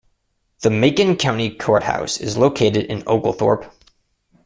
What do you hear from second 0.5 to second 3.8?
The Macon County Courthouse is located in Oglethorpe.